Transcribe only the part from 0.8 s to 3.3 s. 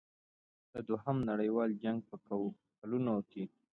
دوهم نړیوال جنګ په کلونو